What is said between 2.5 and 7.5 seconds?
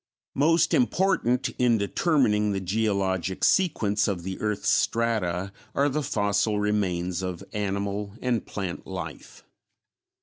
the geologic sequence of the earth's strata are the fossil remains of